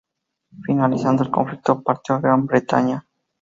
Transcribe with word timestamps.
Finalizado 0.65 1.21
el 1.23 1.29
conflicto 1.29 1.83
partió 1.83 2.15
a 2.15 2.21
Gran 2.21 2.47
Bretaña. 2.47 3.05